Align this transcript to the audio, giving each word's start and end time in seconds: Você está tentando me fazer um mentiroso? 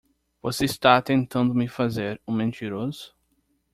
Você 0.41 0.65
está 0.65 0.99
tentando 0.99 1.53
me 1.53 1.67
fazer 1.67 2.19
um 2.27 2.33
mentiroso? 2.33 3.13